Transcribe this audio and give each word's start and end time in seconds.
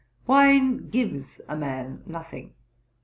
Wine 0.25 0.89
gives 0.89 1.41
a 1.47 1.55
man 1.55 2.01
nothing. 2.07 2.55